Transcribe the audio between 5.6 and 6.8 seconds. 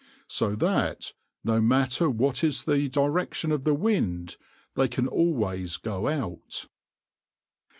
go out.